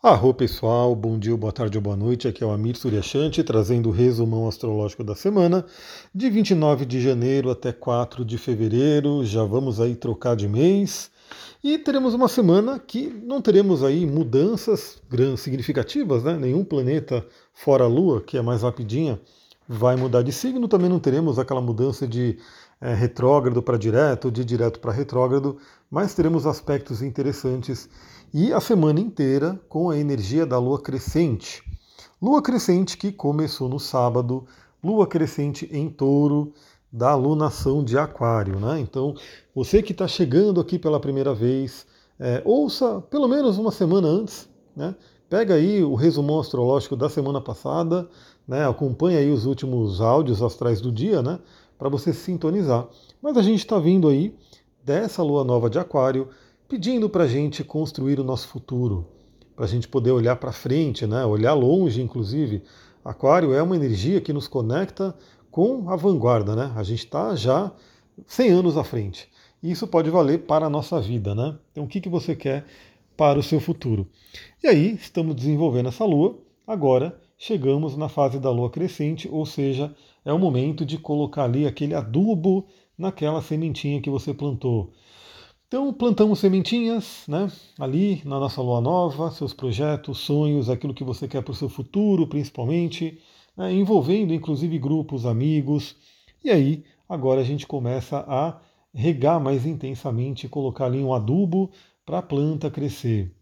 Arro 0.00 0.32
pessoal, 0.32 0.94
bom 0.94 1.18
dia, 1.18 1.36
boa 1.36 1.52
tarde 1.52 1.76
ou 1.76 1.82
boa 1.82 1.96
noite. 1.96 2.28
Aqui 2.28 2.44
é 2.44 2.46
o 2.46 2.52
Amir 2.52 2.76
Suryashanti 2.76 3.42
trazendo 3.42 3.88
o 3.88 3.92
resumão 3.92 4.46
astrológico 4.46 5.02
da 5.02 5.16
semana 5.16 5.66
de 6.14 6.30
29 6.30 6.86
de 6.86 7.00
janeiro 7.00 7.50
até 7.50 7.72
4 7.72 8.24
de 8.24 8.38
fevereiro. 8.38 9.24
Já 9.24 9.42
vamos 9.42 9.80
aí 9.80 9.96
trocar 9.96 10.36
de 10.36 10.46
mês 10.46 11.10
e 11.64 11.78
teremos 11.78 12.14
uma 12.14 12.28
semana 12.28 12.78
que 12.78 13.08
não 13.08 13.42
teremos 13.42 13.82
aí 13.82 14.06
mudanças 14.06 15.02
significativas, 15.36 16.22
né? 16.22 16.36
Nenhum 16.36 16.64
planeta 16.64 17.26
fora 17.52 17.82
a 17.82 17.88
Lua, 17.88 18.20
que 18.20 18.38
é 18.38 18.40
mais 18.40 18.62
rapidinha, 18.62 19.20
vai 19.68 19.96
mudar 19.96 20.22
de 20.22 20.30
signo. 20.30 20.68
Também 20.68 20.88
não 20.88 21.00
teremos 21.00 21.40
aquela 21.40 21.60
mudança 21.60 22.06
de 22.06 22.38
é, 22.80 22.94
retrógrado 22.94 23.62
para 23.62 23.76
direto, 23.76 24.30
de 24.30 24.44
direto 24.44 24.80
para 24.80 24.92
retrógrado, 24.92 25.56
mas 25.90 26.14
teremos 26.14 26.46
aspectos 26.46 27.02
interessantes 27.02 27.88
e 28.32 28.52
a 28.52 28.60
semana 28.60 29.00
inteira 29.00 29.60
com 29.68 29.90
a 29.90 29.98
energia 29.98 30.44
da 30.44 30.58
lua 30.58 30.80
crescente. 30.80 31.62
Lua 32.20 32.42
crescente 32.42 32.96
que 32.96 33.12
começou 33.12 33.68
no 33.68 33.78
sábado, 33.78 34.46
lua 34.82 35.06
crescente 35.06 35.68
em 35.72 35.88
touro, 35.88 36.52
da 36.92 37.10
alunação 37.10 37.84
de 37.84 37.98
Aquário. 37.98 38.58
Né? 38.58 38.80
Então, 38.80 39.14
você 39.54 39.82
que 39.82 39.92
está 39.92 40.08
chegando 40.08 40.60
aqui 40.60 40.78
pela 40.78 41.00
primeira 41.00 41.34
vez, 41.34 41.86
é, 42.18 42.42
ouça 42.44 43.00
pelo 43.02 43.28
menos 43.28 43.58
uma 43.58 43.70
semana 43.70 44.08
antes, 44.08 44.48
né? 44.74 44.94
pega 45.28 45.54
aí 45.54 45.82
o 45.84 45.94
resumo 45.94 46.40
astrológico 46.40 46.96
da 46.96 47.08
semana 47.08 47.40
passada, 47.40 48.08
né? 48.46 48.66
acompanha 48.66 49.18
aí 49.18 49.30
os 49.30 49.44
últimos 49.44 50.00
áudios 50.00 50.42
astrais 50.42 50.80
do 50.80 50.90
dia, 50.90 51.22
né? 51.22 51.38
Para 51.78 51.88
você 51.88 52.12
sintonizar. 52.12 52.88
Mas 53.22 53.36
a 53.36 53.42
gente 53.42 53.60
está 53.60 53.78
vindo 53.78 54.08
aí 54.08 54.34
dessa 54.84 55.22
lua 55.22 55.44
nova 55.44 55.70
de 55.70 55.78
Aquário, 55.78 56.28
pedindo 56.68 57.08
para 57.08 57.24
a 57.24 57.28
gente 57.28 57.62
construir 57.62 58.18
o 58.18 58.24
nosso 58.24 58.48
futuro, 58.48 59.06
para 59.54 59.64
a 59.64 59.68
gente 59.68 59.86
poder 59.86 60.10
olhar 60.10 60.36
para 60.36 60.52
frente, 60.52 61.06
né? 61.06 61.24
olhar 61.24 61.54
longe, 61.54 62.02
inclusive. 62.02 62.62
Aquário 63.04 63.54
é 63.54 63.62
uma 63.62 63.76
energia 63.76 64.20
que 64.20 64.32
nos 64.32 64.48
conecta 64.48 65.14
com 65.50 65.88
a 65.90 65.96
vanguarda, 65.96 66.54
né? 66.54 66.72
A 66.76 66.82
gente 66.82 67.04
está 67.04 67.34
já 67.34 67.72
100 68.26 68.50
anos 68.50 68.76
à 68.76 68.84
frente. 68.84 69.28
E 69.62 69.70
isso 69.70 69.86
pode 69.86 70.10
valer 70.10 70.40
para 70.40 70.66
a 70.66 70.70
nossa 70.70 71.00
vida, 71.00 71.34
né? 71.34 71.56
Então, 71.72 71.84
o 71.84 71.88
que, 71.88 72.00
que 72.00 72.08
você 72.08 72.36
quer 72.36 72.64
para 73.16 73.38
o 73.38 73.42
seu 73.42 73.60
futuro? 73.60 74.06
E 74.62 74.68
aí, 74.68 74.94
estamos 74.94 75.34
desenvolvendo 75.34 75.88
essa 75.88 76.04
lua. 76.04 76.38
Agora, 76.66 77.18
chegamos 77.36 77.96
na 77.96 78.08
fase 78.08 78.38
da 78.38 78.50
lua 78.50 78.70
crescente, 78.70 79.28
ou 79.30 79.46
seja, 79.46 79.94
é 80.28 80.32
o 80.32 80.38
momento 80.38 80.84
de 80.84 80.98
colocar 80.98 81.44
ali 81.44 81.66
aquele 81.66 81.94
adubo 81.94 82.66
naquela 82.98 83.40
sementinha 83.40 83.98
que 83.98 84.10
você 84.10 84.34
plantou. 84.34 84.92
Então, 85.66 85.90
plantamos 85.90 86.38
sementinhas 86.38 87.24
né, 87.26 87.50
ali 87.78 88.20
na 88.26 88.38
nossa 88.38 88.60
lua 88.60 88.80
nova, 88.80 89.30
seus 89.30 89.54
projetos, 89.54 90.18
sonhos, 90.18 90.68
aquilo 90.68 90.92
que 90.92 91.02
você 91.02 91.26
quer 91.26 91.42
para 91.42 91.52
o 91.52 91.54
seu 91.54 91.70
futuro, 91.70 92.26
principalmente, 92.26 93.18
né, 93.56 93.72
envolvendo 93.72 94.34
inclusive 94.34 94.78
grupos, 94.78 95.24
amigos. 95.24 95.96
E 96.44 96.50
aí, 96.50 96.84
agora 97.08 97.40
a 97.40 97.44
gente 97.44 97.66
começa 97.66 98.18
a 98.28 98.60
regar 98.92 99.40
mais 99.40 99.64
intensamente, 99.64 100.46
colocar 100.46 100.86
ali 100.86 101.02
um 101.02 101.14
adubo 101.14 101.70
para 102.04 102.18
a 102.18 102.22
planta 102.22 102.70
crescer. 102.70 103.34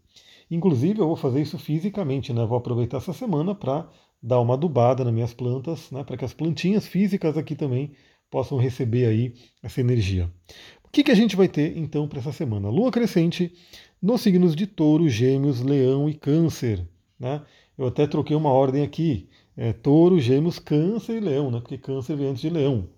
Inclusive, 0.49 1.01
eu 1.01 1.09
vou 1.09 1.17
fazer 1.17 1.43
isso 1.43 1.59
fisicamente, 1.59 2.33
né? 2.33 2.47
Vou 2.47 2.59
aproveitar 2.59 2.99
essa 2.99 3.13
semana 3.13 3.57
para 3.57 3.89
dar 4.27 4.41
uma 4.41 4.55
adubada 4.55 5.05
nas 5.05 5.15
minhas 5.15 5.33
plantas, 5.33 5.91
né? 5.91 6.03
Para 6.05 6.17
que 6.17 6.25
as 6.25 6.35
plantinhas 6.35 6.87
físicas 6.87 7.39
aqui 7.39 7.55
também 7.55 7.93
possam 8.31 8.59
receber 8.59 9.07
aí 9.07 9.35
essa 9.63 9.81
energia 9.81 10.31
que, 10.97 11.05
que 11.05 11.11
a 11.11 11.15
gente 11.15 11.37
vai 11.37 11.47
ter 11.47 11.77
então 11.77 12.09
para 12.09 12.21
essa 12.21 12.33
semana? 12.33 12.71
Lua 12.71 12.91
crescente 12.91 13.53
nos 14.01 14.23
signos 14.23 14.57
de 14.57 14.67
touro, 14.67 15.11
gêmeos, 15.11 15.61
leão 15.61 16.09
e 16.09 16.15
câncer. 16.15 16.89
Né? 17.21 17.43
Eu 17.77 17.87
até 17.87 18.07
troquei 18.07 18.35
uma 18.35 18.51
ordem 18.51 18.83
aqui. 18.83 19.29
É, 19.55 19.75
touro, 19.75 20.19
gêmeos, 20.19 20.59
câncer 20.59 21.19
e 21.19 21.21
leão, 21.21 21.51
né? 21.51 21.61
porque 21.61 21.77
câncer 21.77 22.17
vem 22.17 22.29
antes 22.29 22.41
de 22.41 22.49
leão. 22.49 22.89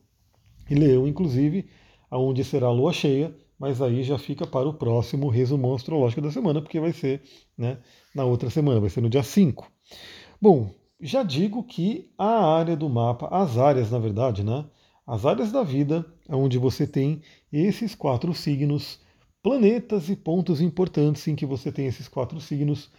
E 0.70 0.76
leão, 0.76 1.08
inclusive, 1.08 1.68
aonde 2.08 2.44
será 2.44 2.68
a 2.68 2.72
lua 2.72 2.92
cheia, 2.92 3.34
mas 3.58 3.82
aí 3.82 4.04
já 4.04 4.16
fica 4.16 4.46
para 4.46 4.68
o 4.68 4.74
próximo 4.74 5.28
resumo 5.28 5.74
astrológico 5.74 6.22
da 6.22 6.30
semana, 6.30 6.62
porque 6.62 6.78
vai 6.78 6.92
ser 6.92 7.22
né, 7.56 7.78
na 8.14 8.24
outra 8.24 8.48
semana, 8.48 8.78
vai 8.78 8.90
ser 8.90 9.00
no 9.00 9.10
dia 9.10 9.24
5. 9.24 9.68
Bom, 10.40 10.72
já 11.00 11.22
digo 11.22 11.62
que 11.62 12.10
a 12.18 12.56
área 12.56 12.76
do 12.76 12.88
mapa, 12.88 13.28
as 13.30 13.56
áreas, 13.56 13.90
na 13.90 13.98
verdade, 13.98 14.42
né? 14.42 14.64
As 15.06 15.24
áreas 15.24 15.52
da 15.52 15.62
vida 15.62 16.04
onde 16.28 16.58
você 16.58 16.86
tem 16.86 17.22
esses 17.52 17.94
quatro 17.94 18.34
signos, 18.34 19.00
planetas 19.42 20.08
e 20.08 20.16
pontos 20.16 20.60
importantes 20.60 21.26
em 21.28 21.34
que 21.34 21.46
você 21.46 21.72
tem 21.72 21.86
esses 21.86 22.08
quatro 22.08 22.40
signos, 22.40 22.90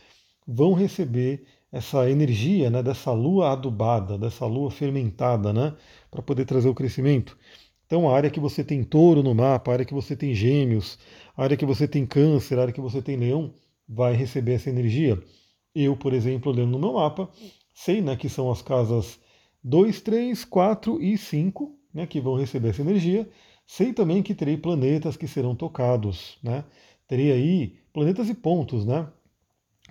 vão 0.48 0.74
receber 0.74 1.46
essa 1.72 2.10
energia 2.10 2.70
né, 2.70 2.82
dessa 2.82 3.12
lua 3.12 3.52
adubada, 3.52 4.18
dessa 4.18 4.46
lua 4.46 4.72
fermentada, 4.72 5.54
né, 5.54 5.76
para 6.10 6.22
poder 6.22 6.46
trazer 6.46 6.68
o 6.70 6.74
crescimento. 6.74 7.38
Então, 7.86 8.10
a 8.10 8.16
área 8.16 8.30
que 8.30 8.40
você 8.40 8.64
tem 8.64 8.84
touro 8.84 9.22
no 9.22 9.36
mapa, 9.36 9.72
a 9.72 9.74
área 9.74 9.86
que 9.86 9.94
você 9.94 10.16
tem 10.16 10.34
gêmeos, 10.34 10.98
a 11.36 11.44
área 11.44 11.58
que 11.58 11.66
você 11.66 11.88
tem 11.88 12.06
câncer, 12.06 12.58
a 12.58 12.62
área 12.64 12.74
que 12.74 12.82
você 12.82 13.02
tem 13.02 13.18
leão, 13.18 13.54
vai 13.88 14.14
receber 14.14 14.54
essa 14.54 14.70
energia. 14.70 15.22
Eu, 15.74 15.96
por 15.96 16.14
exemplo, 16.14 16.52
olhando 16.52 16.72
no 16.72 16.80
meu 16.80 16.94
mapa, 16.94 17.30
sei 17.84 18.02
né, 18.02 18.18
que 18.18 18.28
são 18.28 18.52
as 18.52 18.62
casas 18.62 19.20
2, 19.64 20.02
3, 20.02 20.44
4 20.44 21.02
e 21.02 21.18
5, 21.18 21.74
né, 21.94 22.06
que 22.06 22.20
vão 22.20 22.36
receber 22.36 22.70
essa 22.70 22.82
energia. 22.82 23.30
Sei 23.66 23.94
também 23.94 24.22
que 24.22 24.36
terei 24.36 24.58
planetas 24.58 25.16
que 25.16 25.28
serão 25.28 25.56
tocados, 25.56 26.38
né? 26.44 26.66
Terei 27.08 27.32
aí 27.32 27.76
planetas 27.94 28.28
e 28.28 28.34
pontos, 28.34 28.86
né? 28.86 29.08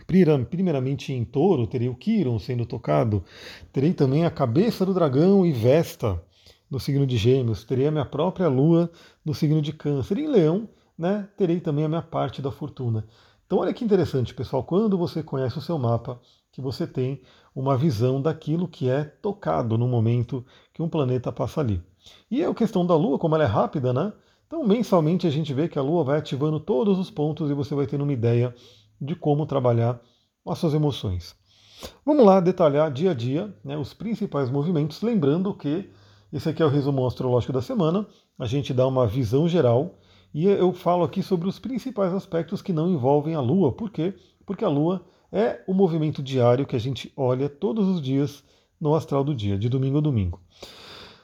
Primeiramente 0.06 1.12
em 1.12 1.24
touro, 1.24 1.66
terei 1.66 1.88
o 1.88 1.94
Quiron 1.94 2.38
sendo 2.38 2.66
tocado. 2.66 3.24
Terei 3.72 3.94
também 3.94 4.26
a 4.26 4.30
cabeça 4.30 4.84
do 4.84 4.92
dragão 4.92 5.46
e 5.46 5.52
Vesta 5.52 6.22
no 6.70 6.78
signo 6.78 7.06
de 7.06 7.16
Gêmeos. 7.16 7.64
Terei 7.64 7.86
a 7.86 7.90
minha 7.90 8.04
própria 8.04 8.48
lua 8.48 8.90
no 9.24 9.32
signo 9.32 9.62
de 9.62 9.72
Câncer. 9.72 10.18
Em 10.18 10.26
Leão, 10.26 10.68
né? 10.96 11.26
Terei 11.36 11.58
também 11.58 11.84
a 11.84 11.88
minha 11.88 12.02
parte 12.02 12.42
da 12.42 12.50
fortuna. 12.50 13.06
Então, 13.46 13.58
olha 13.58 13.72
que 13.72 13.84
interessante, 13.84 14.34
pessoal. 14.34 14.62
Quando 14.62 14.98
você 14.98 15.22
conhece 15.22 15.56
o 15.56 15.62
seu 15.62 15.78
mapa, 15.78 16.20
que 16.52 16.60
você 16.60 16.86
tem 16.86 17.20
uma 17.58 17.76
visão 17.76 18.22
daquilo 18.22 18.68
que 18.68 18.88
é 18.88 19.02
tocado 19.02 19.76
no 19.76 19.88
momento 19.88 20.46
que 20.72 20.80
um 20.80 20.88
planeta 20.88 21.32
passa 21.32 21.60
ali. 21.60 21.82
E 22.30 22.44
a 22.44 22.54
questão 22.54 22.86
da 22.86 22.94
Lua, 22.94 23.18
como 23.18 23.34
ela 23.34 23.42
é 23.42 23.48
rápida, 23.48 23.92
né? 23.92 24.12
Então, 24.46 24.64
mensalmente 24.64 25.26
a 25.26 25.30
gente 25.30 25.52
vê 25.52 25.68
que 25.68 25.76
a 25.76 25.82
Lua 25.82 26.04
vai 26.04 26.18
ativando 26.20 26.60
todos 26.60 27.00
os 27.00 27.10
pontos 27.10 27.50
e 27.50 27.54
você 27.54 27.74
vai 27.74 27.84
tendo 27.84 28.04
uma 28.04 28.12
ideia 28.12 28.54
de 29.00 29.16
como 29.16 29.44
trabalhar 29.44 30.00
as 30.46 30.56
suas 30.56 30.72
emoções. 30.72 31.34
Vamos 32.06 32.24
lá 32.24 32.38
detalhar 32.38 32.92
dia 32.92 33.10
a 33.10 33.14
dia 33.14 33.52
né, 33.64 33.76
os 33.76 33.92
principais 33.92 34.48
movimentos, 34.48 35.02
lembrando 35.02 35.52
que 35.52 35.90
esse 36.32 36.48
aqui 36.48 36.62
é 36.62 36.66
o 36.66 36.70
resumo 36.70 37.04
astrológico 37.08 37.52
da 37.52 37.60
semana, 37.60 38.06
a 38.38 38.46
gente 38.46 38.72
dá 38.72 38.86
uma 38.86 39.04
visão 39.04 39.48
geral 39.48 39.98
e 40.32 40.46
eu 40.46 40.72
falo 40.72 41.02
aqui 41.02 41.24
sobre 41.24 41.48
os 41.48 41.58
principais 41.58 42.14
aspectos 42.14 42.62
que 42.62 42.72
não 42.72 42.88
envolvem 42.88 43.34
a 43.34 43.40
Lua. 43.40 43.72
Por 43.72 43.90
quê? 43.90 44.14
Porque 44.46 44.64
a 44.64 44.68
Lua 44.68 45.04
é 45.32 45.62
o 45.66 45.74
movimento 45.74 46.22
diário 46.22 46.66
que 46.66 46.76
a 46.76 46.80
gente 46.80 47.12
olha 47.16 47.48
todos 47.48 47.86
os 47.88 48.00
dias 48.00 48.42
no 48.80 48.94
astral 48.94 49.24
do 49.24 49.34
dia, 49.34 49.58
de 49.58 49.68
domingo 49.68 49.98
a 49.98 50.00
domingo. 50.00 50.40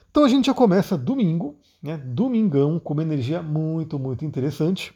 Então 0.09 0.23
a 0.23 0.29
gente 0.29 0.45
já 0.45 0.53
começa 0.53 0.97
domingo, 0.97 1.57
né, 1.81 1.97
domingão, 1.97 2.79
com 2.79 2.93
uma 2.93 3.03
energia 3.03 3.41
muito, 3.41 3.99
muito 3.99 4.23
interessante, 4.23 4.93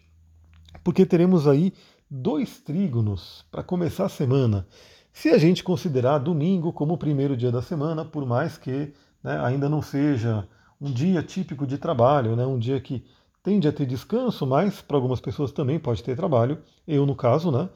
porque 0.84 1.06
teremos 1.06 1.47
aí 1.47 1.74
dois 2.09 2.59
trígonos 2.59 3.46
para 3.52 3.64
começar 3.64 4.06
a 4.06 4.09
semana. 4.09 4.68
Se 5.12 5.30
a 5.30 5.38
gente 5.38 5.64
considerar 5.64 6.20
domingo 6.20 6.72
como 6.72 6.94
o 6.94 6.97
primeiro 6.97 7.36
dia 7.36 7.52
da 7.52 7.62
semana, 7.62 8.06
por 8.06 8.26
mais 8.26 8.58
que 8.58 8.94
né, 9.24 9.40
ainda 9.44 9.68
não 9.68 9.81
seja 9.81 10.47
um 10.80 10.91
dia 10.91 11.22
típico 11.22 11.68
de 11.68 11.78
trabalho, 11.78 12.36
né, 12.36 12.46
um 12.46 12.58
dia 12.58 12.80
que 12.80 13.03
tende 13.44 13.68
a 13.68 13.74
ter 13.74 13.86
descanso, 13.86 14.46
mas 14.46 14.81
para 14.81 14.96
algumas 14.96 15.20
pessoas 15.20 15.52
também 15.52 15.80
pode 15.80 16.03
ter 16.03 16.16
trabalho. 16.16 16.59
Eu, 16.88 17.06
no 17.06 17.16
caso, 17.16 17.52
né, 17.52 17.70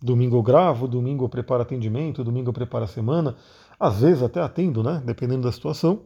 domingo 0.00 0.36
eu 0.36 0.42
gravo, 0.42 0.86
domingo 0.86 1.24
eu 1.24 1.28
preparo 1.28 1.62
atendimento, 1.62 2.24
domingo 2.24 2.50
eu 2.50 2.52
preparo 2.52 2.84
a 2.84 2.88
semana, 2.88 3.36
às 3.78 4.00
vezes 4.00 4.22
até 4.22 4.40
atendo, 4.40 4.82
né, 4.82 5.02
dependendo 5.04 5.42
da 5.42 5.52
situação. 5.52 6.02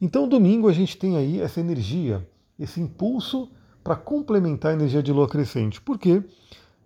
Então, 0.00 0.28
domingo 0.28 0.68
a 0.68 0.72
gente 0.72 0.96
tem 0.96 1.16
aí 1.16 1.40
essa 1.40 1.60
energia, 1.60 2.26
esse 2.58 2.80
impulso 2.80 3.50
para 3.82 3.96
complementar 3.96 4.72
a 4.72 4.74
energia 4.74 5.02
de 5.02 5.12
lua 5.12 5.28
crescente. 5.28 5.80
Porque 5.80 6.22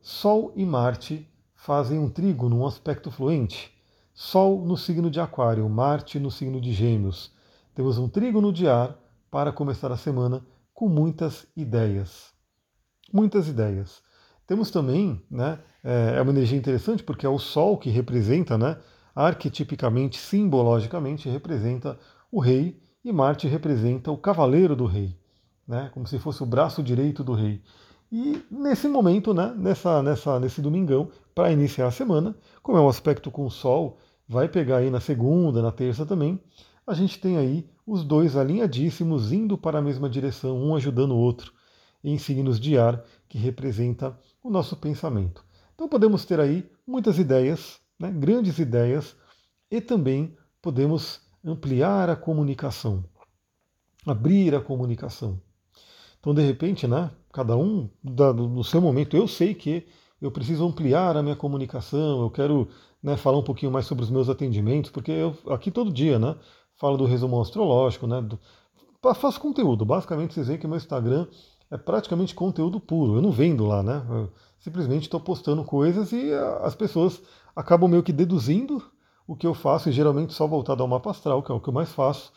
Sol 0.00 0.52
e 0.54 0.64
Marte 0.64 1.28
fazem 1.54 1.98
um 1.98 2.10
trígono, 2.10 2.58
um 2.58 2.66
aspecto 2.66 3.10
fluente. 3.10 3.72
Sol 4.12 4.64
no 4.64 4.76
signo 4.76 5.10
de 5.10 5.18
Aquário, 5.18 5.68
Marte 5.68 6.20
no 6.20 6.30
signo 6.30 6.60
de 6.60 6.72
Gêmeos. 6.72 7.32
Temos 7.74 7.98
um 7.98 8.08
trígono 8.08 8.52
de 8.52 8.68
ar 8.68 8.96
para 9.30 9.50
começar 9.50 9.90
a 9.90 9.96
semana 9.96 10.44
com 10.72 10.88
muitas 10.88 11.46
ideias. 11.56 12.32
Muitas 13.12 13.48
ideias. 13.48 14.03
Temos 14.46 14.70
também, 14.70 15.22
né, 15.30 15.58
é, 15.82 16.14
é 16.16 16.22
uma 16.22 16.32
energia 16.32 16.58
interessante 16.58 17.02
porque 17.02 17.24
é 17.24 17.28
o 17.28 17.38
Sol 17.38 17.78
que 17.78 17.90
representa, 17.90 18.58
né, 18.58 18.78
arquetipicamente, 19.14 20.18
simbologicamente, 20.18 21.28
representa 21.28 21.98
o 22.30 22.40
rei 22.40 22.82
e 23.04 23.12
Marte 23.12 23.46
representa 23.46 24.10
o 24.10 24.16
cavaleiro 24.16 24.74
do 24.74 24.86
rei, 24.86 25.14
né? 25.68 25.90
como 25.92 26.06
se 26.06 26.18
fosse 26.18 26.42
o 26.42 26.46
braço 26.46 26.82
direito 26.82 27.22
do 27.22 27.34
rei. 27.34 27.62
E 28.10 28.42
nesse 28.50 28.88
momento, 28.88 29.34
né, 29.34 29.54
nessa, 29.56 30.02
nessa, 30.02 30.40
nesse 30.40 30.62
domingão, 30.62 31.10
para 31.34 31.52
iniciar 31.52 31.86
a 31.86 31.90
semana, 31.90 32.34
como 32.62 32.78
é 32.78 32.80
um 32.80 32.88
aspecto 32.88 33.30
com 33.30 33.44
o 33.44 33.50
Sol, 33.50 33.98
vai 34.26 34.48
pegar 34.48 34.78
aí 34.78 34.90
na 34.90 35.00
segunda, 35.00 35.60
na 35.60 35.70
terça 35.70 36.06
também, 36.06 36.40
a 36.86 36.94
gente 36.94 37.20
tem 37.20 37.36
aí 37.36 37.68
os 37.86 38.04
dois 38.04 38.36
alinhadíssimos 38.36 39.32
indo 39.32 39.58
para 39.58 39.78
a 39.78 39.82
mesma 39.82 40.08
direção, 40.08 40.56
um 40.58 40.74
ajudando 40.74 41.12
o 41.12 41.18
outro, 41.18 41.52
em 42.04 42.18
signos 42.18 42.60
de 42.60 42.76
ar, 42.76 43.02
que 43.28 43.38
representa 43.38 44.16
o 44.42 44.50
nosso 44.50 44.76
pensamento. 44.76 45.44
Então 45.74 45.88
podemos 45.88 46.24
ter 46.24 46.38
aí 46.38 46.70
muitas 46.86 47.18
ideias, 47.18 47.80
né, 47.98 48.10
grandes 48.10 48.58
ideias, 48.58 49.16
e 49.70 49.80
também 49.80 50.36
podemos 50.60 51.20
ampliar 51.44 52.08
a 52.10 52.16
comunicação, 52.16 53.04
abrir 54.06 54.54
a 54.54 54.60
comunicação. 54.60 55.40
Então, 56.20 56.34
de 56.34 56.42
repente, 56.42 56.86
né, 56.86 57.10
cada 57.32 57.56
um 57.56 57.90
no 58.02 58.64
seu 58.64 58.80
momento, 58.80 59.16
eu 59.16 59.28
sei 59.28 59.54
que 59.54 59.86
eu 60.20 60.30
preciso 60.30 60.66
ampliar 60.66 61.16
a 61.16 61.22
minha 61.22 61.36
comunicação, 61.36 62.22
eu 62.22 62.30
quero 62.30 62.68
né, 63.02 63.16
falar 63.16 63.38
um 63.38 63.42
pouquinho 63.42 63.70
mais 63.70 63.84
sobre 63.84 64.04
os 64.04 64.10
meus 64.10 64.30
atendimentos, 64.30 64.90
porque 64.90 65.10
eu 65.10 65.36
aqui 65.52 65.70
todo 65.70 65.92
dia, 65.92 66.18
né, 66.18 66.34
falo 66.76 66.96
do 66.96 67.04
resumo 67.04 67.40
astrológico, 67.40 68.06
né, 68.06 68.22
do, 68.22 68.40
faço 69.14 69.38
conteúdo. 69.38 69.84
Basicamente, 69.84 70.32
vocês 70.32 70.46
veem 70.46 70.58
que 70.58 70.66
meu 70.66 70.78
Instagram 70.78 71.26
é 71.70 71.76
praticamente 71.76 72.34
conteúdo 72.34 72.78
puro. 72.80 73.16
Eu 73.16 73.22
não 73.22 73.30
vendo 73.30 73.66
lá, 73.66 73.82
né? 73.82 74.04
Eu 74.08 74.32
simplesmente 74.58 75.02
estou 75.02 75.20
postando 75.20 75.64
coisas 75.64 76.12
e 76.12 76.32
as 76.62 76.74
pessoas 76.74 77.20
acabam 77.54 77.88
meio 77.90 78.02
que 78.02 78.12
deduzindo 78.12 78.82
o 79.26 79.34
que 79.34 79.46
eu 79.46 79.54
faço, 79.54 79.88
e 79.88 79.92
geralmente 79.92 80.34
só 80.34 80.46
voltado 80.46 80.82
ao 80.82 80.88
mapa 80.88 81.10
astral, 81.10 81.42
que 81.42 81.50
é 81.50 81.54
o 81.54 81.60
que 81.60 81.68
eu 81.68 81.72
mais 81.72 81.90
faço, 81.90 82.32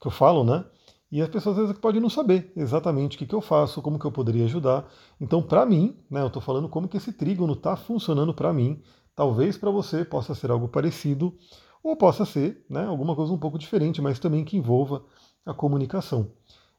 que 0.00 0.06
eu 0.06 0.10
falo, 0.10 0.42
né? 0.42 0.64
E 1.12 1.20
as 1.20 1.28
pessoas 1.28 1.58
às 1.58 1.66
vezes 1.66 1.80
podem 1.80 2.00
não 2.00 2.10
saber 2.10 2.52
exatamente 2.56 3.16
o 3.16 3.18
que, 3.18 3.26
que 3.26 3.34
eu 3.34 3.40
faço, 3.40 3.80
como 3.82 3.98
que 3.98 4.04
eu 4.04 4.10
poderia 4.10 4.46
ajudar. 4.46 4.90
Então, 5.20 5.42
para 5.42 5.64
mim, 5.64 5.96
né, 6.10 6.22
eu 6.22 6.26
estou 6.26 6.42
falando 6.42 6.68
como 6.68 6.88
que 6.88 6.96
esse 6.96 7.12
trígono 7.12 7.52
está 7.52 7.76
funcionando 7.76 8.34
para 8.34 8.52
mim. 8.52 8.82
Talvez 9.14 9.56
para 9.56 9.70
você 9.70 10.04
possa 10.04 10.34
ser 10.34 10.50
algo 10.50 10.66
parecido, 10.66 11.36
ou 11.84 11.94
possa 11.94 12.24
ser 12.24 12.64
né, 12.68 12.84
alguma 12.86 13.14
coisa 13.14 13.32
um 13.32 13.38
pouco 13.38 13.58
diferente, 13.58 14.02
mas 14.02 14.18
também 14.18 14.44
que 14.44 14.56
envolva 14.56 15.04
a 15.46 15.54
comunicação. 15.54 16.32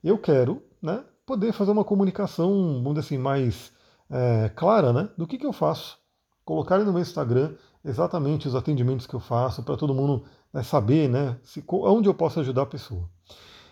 Eu 0.04 0.18
quero 0.18 0.62
né, 0.82 1.04
poder 1.25 1.51
fazer 1.51 1.72
uma 1.72 1.83
comunicação, 1.83 2.81
vamos 2.83 2.95
dizer 2.95 3.07
assim, 3.07 3.18
mais 3.18 3.74
é, 4.10 4.50
clara 4.50 4.94
né, 4.94 5.10
do 5.18 5.25
que, 5.25 5.38
que 5.38 5.45
eu 5.45 5.54
faço. 5.54 5.98
Colocar 6.44 6.77
no 6.80 6.92
meu 6.92 7.01
Instagram 7.01 7.56
exatamente 7.83 8.48
os 8.48 8.56
atendimentos 8.56 9.07
que 9.07 9.13
eu 9.13 9.19
faço, 9.19 9.63
para 9.63 9.77
todo 9.77 9.94
mundo 9.94 10.24
né, 10.54 10.63
saber 10.63 11.10
né, 11.10 11.38
se, 11.44 11.63
onde 11.68 12.07
eu 12.07 12.13
posso 12.13 12.39
ajudar 12.39 12.63
a 12.63 12.68
pessoa. 12.68 13.10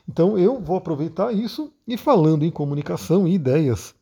Então 0.07 0.37
eu 0.37 0.59
vou 0.59 0.77
aproveitar 0.77 1.31
isso 1.31 1.73
e 1.87 1.97
falando 1.97 2.43
em 2.43 2.51
comunicação 2.51 3.27
e 3.27 3.33
ideias, 3.33 3.95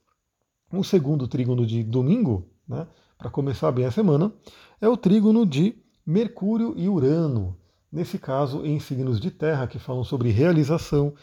o 0.72 0.84
segundo 0.84 1.28
trígono 1.28 1.66
de 1.66 1.84
domingo, 1.84 2.48
né, 2.68 2.88
para 3.18 3.30
começar 3.30 3.72
bem 3.72 3.86
a 3.86 3.92
semana, 3.92 4.34
é 4.80 4.88
o 4.88 4.98
trígono 4.98 5.46
de 5.46 5.76
Mercúrio 6.06 6.74
e 6.76 6.90
Urano. 6.90 7.58
Nesse 7.92 8.18
caso, 8.18 8.66
em 8.66 8.80
signos 8.80 9.20
de 9.20 9.30
terra, 9.30 9.68
que 9.68 9.78
falam 9.78 10.04
sobre 10.04 10.32
realização, 10.32 11.14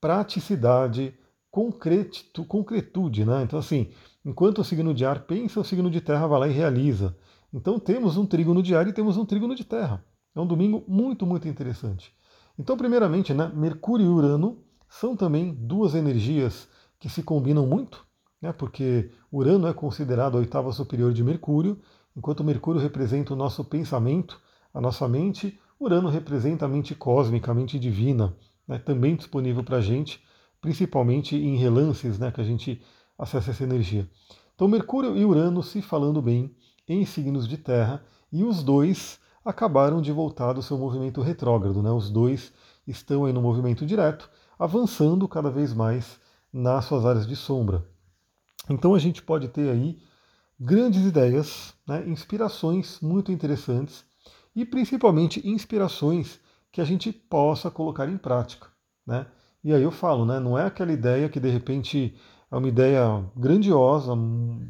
praticidade, 0.00 1.14
concretude. 1.52 3.24
Né? 3.24 3.42
Então, 3.42 3.58
assim, 3.58 3.90
enquanto 4.24 4.60
o 4.60 4.64
signo 4.64 4.94
de 4.94 5.04
ar 5.04 5.20
pensa, 5.20 5.60
o 5.60 5.64
signo 5.64 5.90
de 5.90 6.00
terra 6.00 6.26
vai 6.26 6.40
lá 6.40 6.48
e 6.48 6.52
realiza. 6.52 7.16
Então 7.52 7.78
temos 7.78 8.16
um 8.16 8.24
trígono 8.24 8.62
de 8.62 8.74
ar 8.74 8.88
e 8.88 8.92
temos 8.92 9.18
um 9.18 9.26
trígono 9.26 9.54
de 9.54 9.62
terra. 9.62 10.02
É 10.34 10.40
um 10.40 10.46
domingo 10.46 10.82
muito, 10.88 11.26
muito 11.26 11.46
interessante. 11.46 12.14
Então, 12.58 12.76
primeiramente, 12.76 13.34
né, 13.34 13.50
Mercúrio 13.54 14.06
e 14.06 14.08
Urano 14.08 14.62
são 14.88 15.14
também 15.14 15.54
duas 15.54 15.94
energias 15.94 16.68
que 16.98 17.08
se 17.08 17.22
combinam 17.22 17.66
muito, 17.66 18.06
né, 18.40 18.52
porque 18.52 19.10
Urano 19.30 19.66
é 19.66 19.74
considerado 19.74 20.36
a 20.36 20.40
oitava 20.40 20.72
superior 20.72 21.12
de 21.12 21.22
Mercúrio, 21.22 21.78
enquanto 22.16 22.44
Mercúrio 22.44 22.80
representa 22.80 23.34
o 23.34 23.36
nosso 23.36 23.64
pensamento, 23.64 24.40
a 24.72 24.80
nossa 24.80 25.06
mente, 25.06 25.58
Urano 25.78 26.08
representa 26.08 26.64
a 26.64 26.68
mente 26.68 26.94
cósmica, 26.94 27.50
a 27.50 27.54
mente 27.54 27.78
divina, 27.78 28.34
né, 28.66 28.78
também 28.78 29.16
disponível 29.16 29.62
para 29.62 29.78
a 29.78 29.80
gente, 29.80 30.22
principalmente 30.62 31.36
em 31.36 31.56
relances 31.56 32.18
né, 32.18 32.30
que 32.30 32.40
a 32.40 32.44
gente 32.44 32.80
acessa 33.18 33.50
essa 33.50 33.64
energia. 33.64 34.08
Então, 34.54 34.68
Mercúrio 34.68 35.16
e 35.16 35.24
Urano 35.24 35.62
se 35.62 35.82
falando 35.82 36.22
bem, 36.22 36.54
em 36.88 37.04
signos 37.04 37.46
de 37.46 37.58
terra 37.58 38.02
e 38.32 38.44
os 38.44 38.62
dois 38.62 39.18
acabaram 39.44 40.00
de 40.00 40.12
voltar 40.12 40.52
do 40.52 40.62
seu 40.62 40.78
movimento 40.78 41.20
retrógrado. 41.20 41.82
Né? 41.82 41.90
Os 41.90 42.08
dois 42.08 42.52
estão 42.86 43.24
aí 43.24 43.32
no 43.32 43.42
movimento 43.42 43.84
direto, 43.84 44.30
avançando 44.58 45.26
cada 45.28 45.50
vez 45.50 45.74
mais 45.74 46.20
nas 46.52 46.84
suas 46.84 47.04
áreas 47.04 47.26
de 47.26 47.34
sombra. 47.34 47.84
Então 48.70 48.94
a 48.94 48.98
gente 48.98 49.20
pode 49.20 49.48
ter 49.48 49.68
aí 49.68 50.00
grandes 50.58 51.04
ideias, 51.04 51.74
né? 51.86 52.04
inspirações 52.06 53.00
muito 53.00 53.32
interessantes 53.32 54.04
e 54.54 54.64
principalmente 54.64 55.46
inspirações 55.46 56.38
que 56.70 56.80
a 56.80 56.84
gente 56.84 57.12
possa 57.12 57.68
colocar 57.68 58.08
em 58.08 58.16
prática. 58.16 58.68
Né? 59.04 59.26
E 59.64 59.72
aí 59.72 59.82
eu 59.82 59.90
falo, 59.92 60.24
né? 60.24 60.40
não 60.40 60.58
é 60.58 60.64
aquela 60.64 60.92
ideia 60.92 61.28
que 61.28 61.38
de 61.38 61.48
repente 61.48 62.14
é 62.50 62.56
uma 62.56 62.68
ideia 62.68 63.24
grandiosa, 63.36 64.12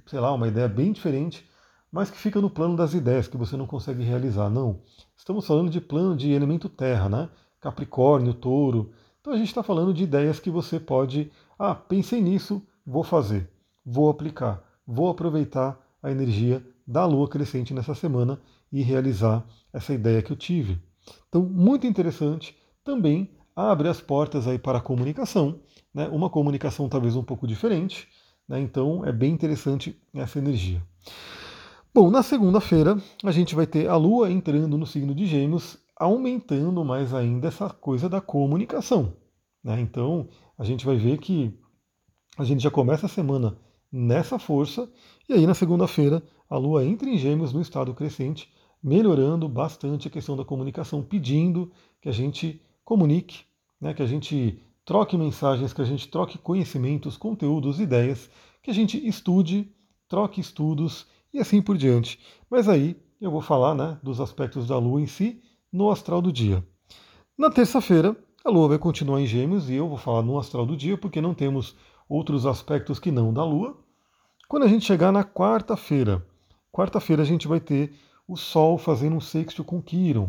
sei 0.07 0.21
lá, 0.21 0.33
uma 0.33 0.49
ideia 0.49 0.69
bem 0.69 0.93
diferente, 0.93 1.49
mas 1.91 2.11
que 2.11 2.19
fica 2.19 2.41
no 2.41 2.51
plano 2.51 2.77
das 2.77 2.95
ideias, 2.95 3.27
que 3.27 3.37
você 3.37 3.57
não 3.57 3.67
consegue 3.67 4.03
realizar. 4.03 4.49
Não. 4.51 4.81
Estamos 5.17 5.47
falando 5.47 5.71
de 5.71 5.81
plano 5.81 6.17
de 6.17 6.31
elemento 6.31 6.69
terra, 6.69 7.09
né? 7.09 7.29
Capricórnio, 7.61 8.35
touro. 8.35 8.93
Então 9.21 9.33
a 9.33 9.37
gente 9.37 9.49
está 9.49 9.63
falando 9.63 9.95
de 9.95 10.05
ideias 10.05 10.39
que 10.39 10.51
você 10.51 10.79
pode. 10.79 11.31
Ah, 11.59 11.75
pensei 11.75 12.21
nisso, 12.21 12.63
vou 12.87 13.03
fazer, 13.03 13.51
vou 13.85 14.11
aplicar, 14.11 14.63
vou 14.87 15.09
aproveitar 15.09 15.79
a 16.03 16.11
energia 16.11 16.65
da 16.87 17.07
lua 17.07 17.29
crescente 17.29 17.73
nessa 17.73 17.95
semana 17.95 18.41
e 18.71 18.83
realizar 18.83 19.45
essa 19.73 19.93
ideia 19.93 20.23
que 20.23 20.33
eu 20.33 20.37
tive. 20.37 20.81
Então, 21.29 21.43
muito 21.43 21.87
interessante. 21.87 22.57
Também 22.85 23.31
abre 23.55 23.89
as 23.89 24.01
portas 24.01 24.47
aí 24.47 24.59
para 24.59 24.79
a 24.79 24.83
comunicação, 24.83 25.61
né? 25.95 26.09
uma 26.09 26.31
comunicação 26.31 26.89
talvez 26.89 27.17
um 27.17 27.23
pouco 27.23 27.47
diferente. 27.47 28.09
Né? 28.49 28.61
Então, 28.61 29.05
é 29.05 29.13
bem 29.13 29.33
interessante 29.33 30.01
essa 30.15 30.39
energia. 30.39 30.83
Bom, 31.95 32.11
na 32.11 32.23
segunda-feira 32.23 32.97
a 33.23 33.31
gente 33.31 33.55
vai 33.55 33.67
ter 33.67 33.87
a 33.87 33.97
Lua 33.97 34.31
entrando 34.31 34.79
no 34.79 34.87
signo 34.87 35.15
de 35.15 35.27
Gêmeos, 35.27 35.77
aumentando 35.95 36.83
mais 36.83 37.13
ainda 37.13 37.49
essa 37.49 37.69
coisa 37.69 38.09
da 38.09 38.19
comunicação. 38.19 39.15
Né? 39.63 39.79
Então 39.81 40.27
a 40.59 40.65
gente 40.65 40.87
vai 40.87 40.97
ver 40.97 41.19
que 41.19 41.55
a 42.39 42.45
gente 42.45 42.63
já 42.63 42.71
começa 42.71 43.05
a 43.05 43.11
semana 43.11 43.59
nessa 43.93 44.39
força, 44.39 44.91
e 45.29 45.35
aí 45.35 45.47
na 45.47 45.53
segunda-feira 45.53 46.23
a 46.49 46.57
Lua 46.57 46.83
entra 46.83 47.11
em 47.11 47.19
Gêmeos 47.19 47.53
no 47.53 47.61
estado 47.61 47.93
crescente, 47.93 48.51
melhorando 48.83 49.47
bastante 49.47 50.09
a 50.09 50.11
questão 50.11 50.35
da 50.35 50.47
comunicação, 50.47 51.03
pedindo 51.03 51.71
que 52.01 52.09
a 52.09 52.13
gente 52.13 52.61
comunique, 52.93 53.47
né? 53.81 53.95
que 53.95 54.03
a 54.03 54.07
gente 54.07 54.63
troque 54.85 55.17
mensagens, 55.17 55.73
que 55.73 55.81
a 55.81 55.85
gente 55.85 56.09
troque 56.09 56.37
conhecimentos, 56.37 57.17
conteúdos, 57.17 57.81
ideias, 57.81 58.29
que 58.63 58.71
a 58.71 58.75
gente 58.75 58.99
estude, 59.09 59.73
troque 60.07 60.43
estudos 60.43 61.07
e 61.33 61.39
assim 61.39 61.63
por 61.63 61.79
diante. 61.79 62.21
Mas 62.51 62.69
aí 62.69 62.95
eu 63.19 63.31
vou 63.31 63.41
falar 63.41 63.75
né, 63.75 63.99
dos 64.03 64.21
aspectos 64.21 64.69
da 64.69 64.77
Lua 64.77 65.01
em 65.01 65.07
si 65.07 65.43
no 65.73 65.91
astral 65.91 66.21
do 66.21 66.31
dia. 66.31 66.63
Na 67.39 67.51
terça-feira, 67.51 68.15
a 68.45 68.51
Lua 68.51 68.69
vai 68.69 68.79
continuar 68.79 69.23
em 69.23 69.27
Gêmeos 69.27 69.71
e 69.71 69.75
eu 69.75 69.89
vou 69.89 69.97
falar 69.97 70.21
no 70.21 70.39
astral 70.39 70.67
do 70.67 70.77
dia 70.77 70.99
porque 70.99 71.23
não 71.23 71.33
temos 71.33 71.75
outros 72.07 72.45
aspectos 72.45 72.99
que 72.99 73.11
não 73.11 73.33
da 73.33 73.43
Lua. 73.43 73.75
Quando 74.47 74.65
a 74.65 74.69
gente 74.69 74.85
chegar 74.85 75.11
na 75.11 75.25
quarta-feira, 75.25 76.23
quarta-feira 76.71 77.23
a 77.23 77.27
gente 77.27 77.49
vai 77.49 77.59
ter 77.59 77.95
o 78.29 78.37
Sol 78.37 78.77
fazendo 78.77 79.17
um 79.17 79.21
sexto 79.21 79.65
com 79.65 79.81
Quiron, 79.81 80.29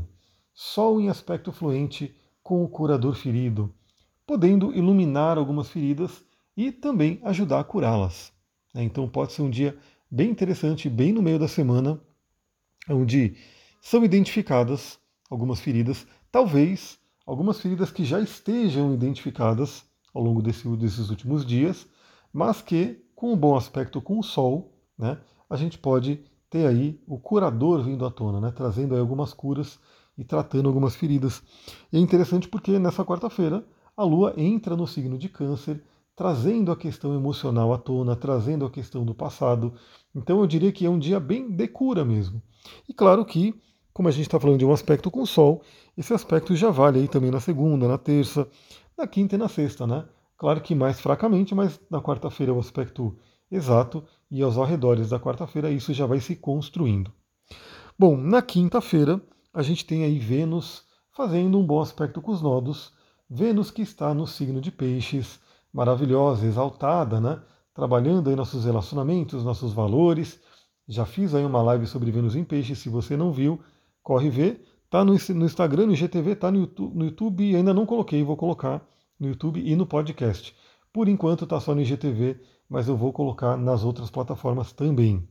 Sol 0.54 1.02
em 1.02 1.10
aspecto 1.10 1.52
fluente 1.52 2.16
com 2.44 2.64
o 2.64 2.68
curador 2.68 3.16
ferido, 3.16 3.74
podendo 4.28 4.74
iluminar 4.76 5.38
algumas 5.38 5.70
feridas 5.70 6.24
e 6.56 6.72
também 6.72 7.20
ajudar 7.24 7.62
a 7.62 7.64
curá-las. 7.64 8.32
Então 8.76 9.08
pode 9.08 9.34
ser 9.34 9.42
um 9.42 9.50
dia 9.50 9.78
bem 10.12 10.30
interessante, 10.30 10.90
bem 10.90 11.14
no 11.14 11.22
meio 11.22 11.40
da 11.40 11.48
semana, 11.48 12.00
onde 12.90 13.36
são 13.82 14.04
identificadas 14.04 15.00
algumas 15.30 15.60
feridas, 15.60 16.06
talvez 16.32 17.00
algumas 17.26 17.60
feridas 17.60 17.92
que 17.92 18.04
já 18.04 18.20
estejam 18.20 18.94
identificadas 18.94 19.86
ao 20.14 20.22
longo 20.22 20.42
desse, 20.42 20.68
desses 20.78 21.10
últimos 21.10 21.46
dias, 21.46 21.88
mas 22.32 22.62
que, 22.62 23.04
com 23.16 23.34
um 23.34 23.38
bom 23.38 23.56
aspecto 23.56 24.02
com 24.02 24.20
o 24.20 24.24
Sol, 24.24 24.74
né, 24.98 25.18
a 25.50 25.56
gente 25.56 25.78
pode 25.78 26.20
ter 26.50 26.68
aí 26.68 27.02
o 27.08 27.18
curador 27.18 27.84
vindo 27.84 28.06
à 28.06 28.12
tona, 28.12 28.40
né, 28.40 28.52
trazendo 28.52 28.94
aí 28.94 29.00
algumas 29.00 29.34
curas 29.34 29.80
e 30.18 30.24
tratando 30.24 30.68
algumas 30.68 30.96
feridas. 30.96 31.42
E 31.92 31.98
é 31.98 32.00
interessante 32.00 32.48
porque 32.48 32.78
nessa 32.80 33.04
quarta-feira 33.04 33.66
a 33.96 34.04
Lua 34.04 34.34
entra 34.38 34.76
no 34.76 34.88
signo 34.88 35.18
de 35.18 35.30
Câncer 35.30 35.84
trazendo 36.16 36.72
a 36.72 36.76
questão 36.76 37.16
emocional 37.16 37.74
à 37.74 37.78
tona, 37.78 38.16
trazendo 38.16 38.66
a 38.66 38.70
questão 38.70 39.04
do 39.04 39.16
passado. 39.16 39.74
Então 40.14 40.40
eu 40.40 40.48
diria 40.48 40.72
que 40.72 40.86
é 40.86 40.90
um 40.90 41.00
dia 41.00 41.20
bem 41.20 41.50
de 41.50 41.68
cura 41.68 42.06
mesmo. 42.06 42.42
E 42.88 42.94
claro 42.94 43.26
que, 43.26 43.54
como 43.92 44.08
a 44.08 44.12
gente 44.12 44.28
está 44.28 44.40
falando 44.40 44.60
de 44.60 44.66
um 44.66 44.72
aspecto 44.72 45.10
com 45.10 45.22
o 45.22 45.28
Sol, 45.28 45.62
esse 45.98 46.14
aspecto 46.14 46.56
já 46.56 46.70
vale 46.70 47.00
aí 47.00 47.08
também 47.08 47.32
na 47.32 47.40
segunda, 47.40 47.88
na 47.88 47.98
terça, 47.98 48.48
na 48.98 49.08
quinta 49.08 49.36
e 49.36 49.38
na 49.38 49.48
sexta, 49.48 49.88
né? 49.88 50.06
Claro 50.38 50.62
que 50.62 50.76
mais 50.76 51.00
fracamente, 51.00 51.56
mas 51.56 51.80
na 51.90 52.02
quarta-feira 52.02 52.54
o 52.54 52.60
aspecto 52.60 53.18
exato 53.50 54.04
e 54.30 54.42
aos 54.42 54.58
arredores 54.58 55.10
da 55.10 55.20
quarta-feira 55.20 55.72
isso 55.72 55.94
já 55.94 56.06
vai 56.06 56.20
se 56.20 56.36
construindo. 56.36 57.12
Bom, 57.98 58.18
na 58.18 58.42
quinta-feira 58.42 59.22
a 59.54 59.62
gente 59.62 59.86
tem 59.86 60.04
aí 60.04 60.18
Vênus 60.18 60.84
fazendo 61.12 61.60
um 61.60 61.66
bom 61.66 61.80
aspecto 61.80 62.22
com 62.22 62.32
os 62.32 62.42
nodos. 62.42 62.92
Vênus 63.30 63.70
que 63.70 63.84
está 63.84 64.14
no 64.14 64.26
signo 64.26 64.60
de 64.60 64.72
Peixes, 64.72 65.40
maravilhosa, 65.72 66.46
exaltada, 66.48 67.22
né? 67.22 67.40
Trabalhando 67.74 68.30
aí 68.30 68.36
nossos 68.36 68.66
relacionamentos, 68.66 69.44
nossos 69.44 69.72
valores. 69.72 70.40
Já 70.88 71.06
fiz 71.06 71.36
aí 71.36 71.46
uma 71.46 71.62
live 71.62 71.86
sobre 71.86 72.12
Vênus 72.12 72.36
em 72.36 72.44
Peixes, 72.44 72.80
se 72.80 72.90
você 72.90 73.16
não 73.16 73.32
viu, 73.32 73.62
corre 74.02 74.30
ver. 74.30 74.66
Tá 74.90 75.04
no, 75.04 75.16
Instagram, 75.16 75.88
no 75.88 75.94
IGTV, 75.94 76.36
tá 76.36 76.52
no 76.52 76.60
YouTube, 76.60 76.96
no 76.96 77.06
YouTube, 77.06 77.56
ainda 77.56 77.74
não 77.74 77.86
coloquei, 77.86 78.24
vou 78.24 78.38
colocar 78.38 78.86
no 79.20 79.28
YouTube 79.28 79.62
e 79.64 79.76
no 79.76 79.88
podcast. 79.88 80.56
Por 80.92 81.08
enquanto 81.08 81.46
está 81.46 81.60
só 81.60 81.74
no 81.74 81.82
IGTV, 81.82 82.40
mas 82.70 82.88
eu 82.88 82.96
vou 82.96 83.12
colocar 83.12 83.58
nas 83.58 83.84
outras 83.84 84.12
plataformas 84.12 84.72
também. 84.72 85.28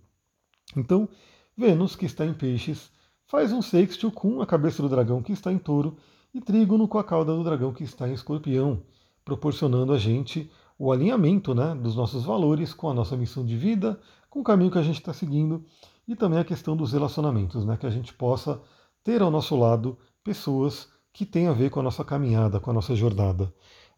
Então, 0.76 1.08
Vênus, 1.56 1.94
que 1.94 2.06
está 2.06 2.24
em 2.26 2.34
Peixes, 2.34 2.90
faz 3.32 3.50
um 3.50 3.62
sextil 3.62 4.12
com 4.12 4.42
a 4.42 4.46
cabeça 4.46 4.82
do 4.82 4.90
dragão 4.90 5.22
que 5.22 5.32
está 5.32 5.50
em 5.50 5.56
touro 5.56 5.96
e 6.34 6.40
trígono 6.40 6.86
com 6.86 6.98
a 6.98 7.02
cauda 7.02 7.34
do 7.34 7.42
dragão 7.42 7.72
que 7.72 7.82
está 7.82 8.06
em 8.06 8.12
escorpião, 8.12 8.82
proporcionando 9.24 9.94
a 9.94 9.98
gente 9.98 10.50
o 10.78 10.92
alinhamento 10.92 11.54
né, 11.54 11.74
dos 11.74 11.96
nossos 11.96 12.24
valores 12.24 12.74
com 12.74 12.90
a 12.90 12.94
nossa 12.94 13.16
missão 13.16 13.42
de 13.42 13.56
vida, 13.56 13.98
com 14.28 14.40
o 14.40 14.44
caminho 14.44 14.70
que 14.70 14.76
a 14.76 14.82
gente 14.82 14.98
está 14.98 15.14
seguindo 15.14 15.64
e 16.06 16.14
também 16.14 16.40
a 16.40 16.44
questão 16.44 16.76
dos 16.76 16.92
relacionamentos, 16.92 17.64
né, 17.64 17.78
que 17.78 17.86
a 17.86 17.90
gente 17.90 18.12
possa 18.12 18.60
ter 19.02 19.22
ao 19.22 19.30
nosso 19.30 19.56
lado 19.56 19.96
pessoas 20.22 20.90
que 21.10 21.24
têm 21.24 21.46
a 21.46 21.54
ver 21.54 21.70
com 21.70 21.80
a 21.80 21.84
nossa 21.84 22.04
caminhada, 22.04 22.60
com 22.60 22.70
a 22.70 22.74
nossa 22.74 22.94
jornada. 22.94 23.50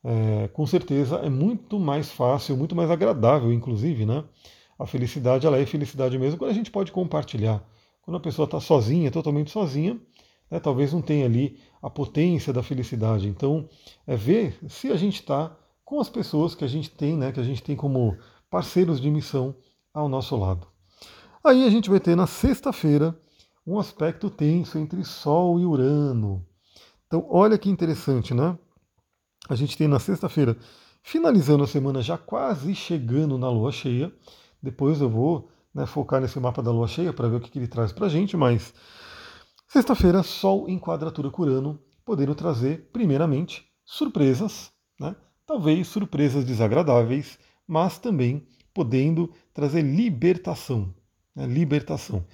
É, 0.05 0.47
com 0.47 0.65
certeza 0.65 1.17
é 1.17 1.29
muito 1.29 1.81
mais 1.81 2.09
fácil, 2.09 2.57
muito 2.57 2.77
mais 2.77 2.89
agradável, 2.89 3.53
inclusive, 3.53 4.07
né? 4.07 4.23
A 4.79 4.87
felicidade, 4.87 5.45
ela 5.45 5.59
é 5.59 5.67
felicidade 5.67 6.17
mesmo 6.21 6.39
quando 6.39 6.53
a 6.53 6.55
gente 6.55 6.71
pode 6.71 6.93
compartilhar. 6.93 7.61
Quando 8.05 8.17
a 8.17 8.21
pessoa 8.21 8.45
está 8.45 8.61
sozinha, 8.61 9.11
totalmente 9.11 9.51
sozinha, 9.51 9.99
né, 10.51 10.61
talvez 10.61 10.93
não 10.93 11.01
tenha 11.01 11.25
ali 11.25 11.59
a 11.83 11.89
potência 11.89 12.53
da 12.53 12.63
felicidade. 12.63 13.27
Então, 13.27 13.69
é 14.07 14.15
ver 14.15 14.59
se 14.69 14.91
a 14.91 14.97
gente 14.97 15.21
está 15.21 15.57
com 15.85 16.01
as 16.01 16.09
pessoas 16.09 16.55
que 16.55 16.65
a 16.65 16.69
gente 16.69 16.91
tem, 16.91 17.17
né, 17.17 17.33
que 17.33 17.41
a 17.41 17.45
gente 17.45 17.63
tem 17.63 17.75
como 17.75 18.17
parceiros 18.51 19.01
de 19.01 19.11
missão 19.11 19.57
ao 19.93 20.09
nosso 20.09 20.37
lado. 20.37 20.67
Aí 21.43 21.65
a 21.67 21.71
gente 21.71 21.91
vai 21.91 22.01
ter 22.01 22.15
na 22.15 22.27
sexta-feira 22.27 23.19
um 23.67 23.79
aspecto 23.79 24.29
tenso 24.29 24.79
entre 24.79 25.05
Sol 25.05 25.59
e 25.59 25.65
Urano. 25.65 26.47
Então, 27.07 27.27
olha 27.31 27.57
que 27.57 27.71
interessante, 27.71 28.35
né? 28.35 28.59
A 29.49 29.55
gente 29.55 29.77
tem 29.77 29.87
na 29.87 29.99
sexta-feira, 29.99 30.57
finalizando 31.03 31.65
a 31.65 31.67
semana, 31.67 32.03
já 32.03 32.17
quase 32.17 32.75
chegando 32.75 33.39
na 33.39 33.51
lua 33.51 33.71
cheia. 33.73 34.13
Depois 34.63 35.01
eu 35.01 35.09
vou 35.09 35.49
né, 35.75 35.87
focar 35.87 36.21
nesse 36.21 36.39
mapa 36.39 36.63
da 36.63 36.71
lua 36.71 36.87
cheia 36.87 37.13
para 37.13 37.29
ver 37.29 37.37
o 37.37 37.41
que, 37.41 37.51
que 37.51 37.59
ele 37.59 37.67
traz 37.67 37.93
para 37.93 38.07
a 38.07 38.09
gente, 38.09 38.37
mas 38.37 38.73
sexta-feira, 39.67 40.23
Sol 40.23 40.69
em 40.69 40.79
quadratura 40.79 41.31
com 41.31 41.43
Urano, 41.43 41.81
podendo 42.05 42.35
trazer, 42.35 42.91
primeiramente, 42.93 43.67
surpresas, 43.85 44.71
né? 45.01 45.17
talvez 45.47 45.89
surpresas 45.89 46.45
desagradáveis, 46.45 47.39
mas 47.67 47.99
também 47.99 48.47
podendo 48.73 49.33
trazer 49.53 49.83
libertação. 49.83 50.95
Né? 51.35 51.47
Libertação. 51.47 52.25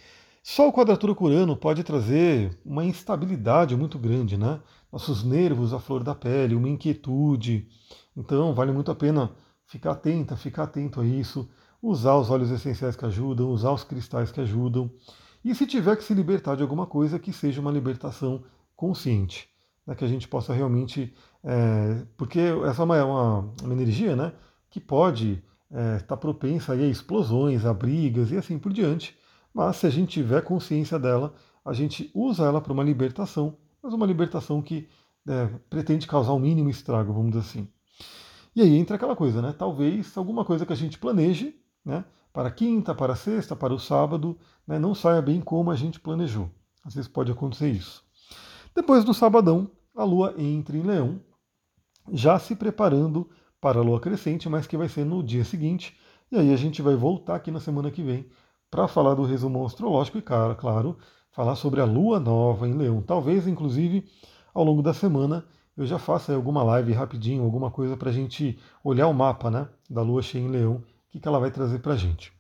Sol 0.42 0.72
quadratura 0.72 1.14
com 1.14 1.26
Urano 1.26 1.56
pode 1.56 1.84
trazer 1.84 2.58
uma 2.64 2.84
instabilidade 2.84 3.76
muito 3.76 3.98
grande, 3.98 4.38
né? 4.38 4.60
Nossos 4.90 5.22
nervos, 5.22 5.72
a 5.72 5.78
flor 5.78 6.02
da 6.02 6.14
pele, 6.14 6.54
uma 6.54 6.68
inquietude. 6.68 7.68
Então, 8.16 8.54
vale 8.54 8.72
muito 8.72 8.90
a 8.90 8.94
pena 8.94 9.30
ficar 9.66 9.92
atenta, 9.92 10.36
ficar 10.36 10.64
atento 10.64 11.00
a 11.00 11.06
isso, 11.06 11.48
usar 11.82 12.16
os 12.16 12.30
óleos 12.30 12.50
essenciais 12.50 12.96
que 12.96 13.04
ajudam, 13.04 13.50
usar 13.50 13.72
os 13.72 13.84
cristais 13.84 14.30
que 14.30 14.40
ajudam. 14.40 14.90
E 15.44 15.54
se 15.54 15.66
tiver 15.66 15.96
que 15.96 16.04
se 16.04 16.14
libertar 16.14 16.56
de 16.56 16.62
alguma 16.62 16.86
coisa, 16.86 17.18
que 17.18 17.32
seja 17.32 17.60
uma 17.60 17.70
libertação 17.70 18.42
consciente, 18.76 19.48
né? 19.86 19.94
que 19.94 20.04
a 20.04 20.08
gente 20.08 20.28
possa 20.28 20.52
realmente. 20.52 21.14
É, 21.42 22.04
porque 22.16 22.40
essa 22.66 22.82
é 22.82 22.84
uma, 22.84 23.04
uma, 23.04 23.38
uma, 23.62 23.72
energia 23.72 24.14
né? 24.14 24.32
que 24.68 24.78
pode 24.78 25.42
estar 25.70 25.96
é, 25.96 25.98
tá 26.00 26.16
propensa 26.16 26.72
a 26.72 26.76
explosões, 26.76 27.64
a 27.64 27.72
brigas 27.72 28.30
e 28.30 28.36
assim 28.36 28.58
por 28.58 28.72
diante. 28.72 29.16
Mas 29.52 29.76
se 29.76 29.86
a 29.86 29.90
gente 29.90 30.10
tiver 30.10 30.42
consciência 30.42 30.98
dela, 30.98 31.34
a 31.64 31.72
gente 31.72 32.10
usa 32.14 32.44
ela 32.44 32.60
para 32.60 32.72
uma 32.72 32.84
libertação, 32.84 33.56
mas 33.82 33.92
uma 33.92 34.06
libertação 34.06 34.62
que 34.62 34.88
é, 35.26 35.48
pretende 35.68 36.06
causar 36.06 36.32
o 36.32 36.36
um 36.36 36.40
mínimo 36.40 36.70
estrago, 36.70 37.12
vamos 37.12 37.30
dizer 37.30 37.40
assim. 37.40 37.68
E 38.54 38.62
aí 38.62 38.76
entra 38.76 38.96
aquela 38.96 39.14
coisa, 39.14 39.40
né? 39.40 39.54
Talvez 39.56 40.16
alguma 40.16 40.44
coisa 40.44 40.66
que 40.66 40.72
a 40.72 40.76
gente 40.76 40.98
planeje, 40.98 41.54
né? 41.84 42.04
Para 42.32 42.50
quinta, 42.50 42.94
para 42.94 43.16
sexta, 43.16 43.56
para 43.56 43.74
o 43.74 43.78
sábado, 43.78 44.38
né, 44.66 44.78
não 44.78 44.94
saia 44.94 45.20
bem 45.20 45.40
como 45.40 45.70
a 45.70 45.76
gente 45.76 45.98
planejou. 45.98 46.48
Às 46.84 46.94
vezes 46.94 47.08
pode 47.08 47.32
acontecer 47.32 47.70
isso. 47.70 48.04
Depois 48.74 49.04
do 49.04 49.12
sabadão, 49.12 49.70
a 49.96 50.04
Lua 50.04 50.34
entra 50.38 50.76
em 50.76 50.82
Leão, 50.82 51.20
já 52.12 52.38
se 52.38 52.54
preparando 52.54 53.28
para 53.60 53.80
a 53.80 53.82
Lua 53.82 54.00
crescente, 54.00 54.48
mas 54.48 54.66
que 54.66 54.76
vai 54.76 54.88
ser 54.88 55.04
no 55.04 55.22
dia 55.22 55.44
seguinte. 55.44 55.96
E 56.30 56.38
aí 56.38 56.52
a 56.52 56.56
gente 56.56 56.80
vai 56.80 56.94
voltar 56.94 57.34
aqui 57.34 57.50
na 57.50 57.58
semana 57.58 57.90
que 57.90 58.02
vem 58.02 58.30
para 58.70 58.86
falar 58.86 59.14
do 59.14 59.24
resumo 59.24 59.66
astrológico 59.66 60.16
e, 60.16 60.22
cara, 60.22 60.54
claro, 60.54 60.96
falar 61.32 61.56
sobre 61.56 61.80
a 61.80 61.84
lua 61.84 62.20
nova 62.20 62.68
em 62.68 62.74
Leão. 62.74 63.02
Talvez, 63.02 63.48
inclusive, 63.48 64.04
ao 64.54 64.62
longo 64.64 64.82
da 64.82 64.94
semana 64.94 65.44
eu 65.76 65.86
já 65.86 65.98
faça 65.98 66.34
alguma 66.34 66.62
live 66.62 66.92
rapidinho, 66.92 67.42
alguma 67.42 67.70
coisa 67.70 67.96
para 67.96 68.10
a 68.10 68.12
gente 68.12 68.58
olhar 68.84 69.08
o 69.08 69.14
mapa 69.14 69.50
né, 69.50 69.68
da 69.88 70.02
lua 70.02 70.22
cheia 70.22 70.42
em 70.42 70.48
Leão, 70.48 70.82
que, 71.10 71.20
que 71.20 71.28
ela 71.28 71.38
vai 71.38 71.50
trazer 71.50 71.80
para 71.80 71.94
a 71.94 71.96
gente. 71.96 72.32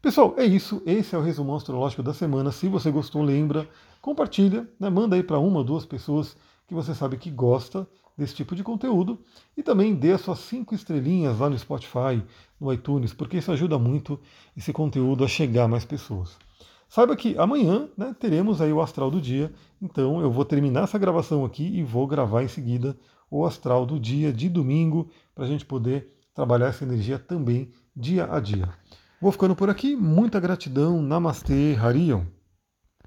Pessoal, 0.00 0.34
é 0.36 0.44
isso. 0.44 0.82
Esse 0.86 1.14
é 1.14 1.18
o 1.18 1.22
resumo 1.22 1.54
astrológico 1.54 2.02
da 2.02 2.14
semana. 2.14 2.52
Se 2.52 2.68
você 2.68 2.90
gostou, 2.90 3.22
lembra, 3.22 3.68
compartilha, 4.00 4.68
né, 4.78 4.88
manda 4.88 5.16
aí 5.16 5.22
para 5.22 5.38
uma 5.38 5.58
ou 5.58 5.64
duas 5.64 5.84
pessoas 5.84 6.36
que 6.66 6.74
você 6.74 6.94
sabe 6.94 7.16
que 7.16 7.30
gosta 7.30 7.88
desse 8.16 8.34
tipo 8.34 8.54
de 8.54 8.62
conteúdo 8.62 9.20
e 9.56 9.62
também 9.62 9.94
dê 9.94 10.12
as 10.12 10.22
suas 10.22 10.38
cinco 10.38 10.74
estrelinhas 10.74 11.38
lá 11.38 11.50
no 11.50 11.58
Spotify, 11.58 12.22
no 12.58 12.72
iTunes, 12.72 13.12
porque 13.12 13.38
isso 13.38 13.52
ajuda 13.52 13.78
muito 13.78 14.18
esse 14.56 14.72
conteúdo 14.72 15.24
a 15.24 15.28
chegar 15.28 15.64
a 15.64 15.68
mais 15.68 15.84
pessoas. 15.84 16.36
Saiba 16.88 17.16
que 17.16 17.36
amanhã 17.36 17.88
né, 17.96 18.14
teremos 18.18 18.60
aí 18.60 18.72
o 18.72 18.80
astral 18.80 19.10
do 19.10 19.20
dia, 19.20 19.52
então 19.82 20.20
eu 20.20 20.30
vou 20.30 20.44
terminar 20.44 20.84
essa 20.84 20.98
gravação 20.98 21.44
aqui 21.44 21.64
e 21.64 21.82
vou 21.82 22.06
gravar 22.06 22.42
em 22.42 22.48
seguida 22.48 22.96
o 23.30 23.44
astral 23.44 23.84
do 23.84 23.98
dia 23.98 24.32
de 24.32 24.48
domingo 24.48 25.08
para 25.34 25.44
a 25.44 25.48
gente 25.48 25.66
poder 25.66 26.15
trabalhar 26.36 26.66
essa 26.66 26.84
energia 26.84 27.18
também 27.18 27.72
dia 27.96 28.30
a 28.30 28.38
dia. 28.38 28.68
Vou 29.18 29.32
ficando 29.32 29.56
por 29.56 29.70
aqui, 29.70 29.96
muita 29.96 30.38
gratidão, 30.38 31.00
Namastê, 31.00 31.74
Harion. 31.80 32.24